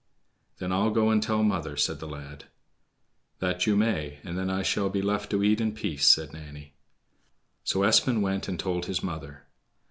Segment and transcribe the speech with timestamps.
[0.57, 2.45] "Then I'll go and tell mother," said the lad.
[3.37, 6.73] "That you may, and then I shall be left to eat in peace," said Nanny.
[7.63, 9.43] So Espen went and told his mother.